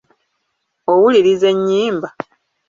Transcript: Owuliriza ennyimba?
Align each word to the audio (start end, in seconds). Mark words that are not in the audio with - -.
Owuliriza 0.91 1.47
ennyimba? 1.53 2.09